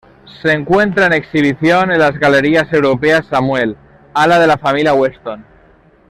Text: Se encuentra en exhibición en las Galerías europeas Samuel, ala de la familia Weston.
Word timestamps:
Se 0.41 0.51
encuentra 0.51 1.05
en 1.05 1.13
exhibición 1.13 1.91
en 1.91 1.99
las 1.99 2.17
Galerías 2.17 2.73
europeas 2.73 3.23
Samuel, 3.29 3.77
ala 4.15 4.39
de 4.39 4.47
la 4.47 4.57
familia 4.57 4.95
Weston. 4.95 5.45